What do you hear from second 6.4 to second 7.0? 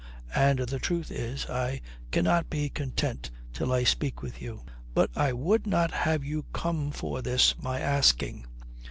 come